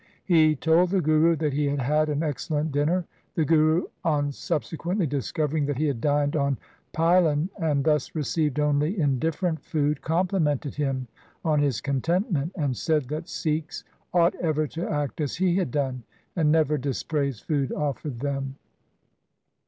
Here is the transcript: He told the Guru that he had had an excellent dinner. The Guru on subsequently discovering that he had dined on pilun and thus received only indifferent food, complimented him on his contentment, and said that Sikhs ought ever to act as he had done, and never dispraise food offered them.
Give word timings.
He 0.25 0.55
told 0.55 0.89
the 0.89 0.99
Guru 0.99 1.35
that 1.35 1.53
he 1.53 1.67
had 1.67 1.77
had 1.77 2.09
an 2.09 2.23
excellent 2.23 2.71
dinner. 2.71 3.05
The 3.35 3.45
Guru 3.45 3.83
on 4.03 4.31
subsequently 4.31 5.05
discovering 5.05 5.67
that 5.67 5.77
he 5.77 5.85
had 5.85 6.01
dined 6.01 6.35
on 6.35 6.57
pilun 6.91 7.49
and 7.59 7.83
thus 7.83 8.15
received 8.15 8.59
only 8.59 8.99
indifferent 8.99 9.61
food, 9.63 10.01
complimented 10.01 10.73
him 10.73 11.07
on 11.45 11.59
his 11.59 11.81
contentment, 11.81 12.51
and 12.55 12.75
said 12.75 13.09
that 13.09 13.29
Sikhs 13.29 13.83
ought 14.11 14.33
ever 14.41 14.65
to 14.69 14.89
act 14.89 15.21
as 15.21 15.35
he 15.35 15.57
had 15.57 15.69
done, 15.69 16.01
and 16.35 16.51
never 16.51 16.79
dispraise 16.79 17.39
food 17.39 17.71
offered 17.71 18.21
them. 18.21 18.55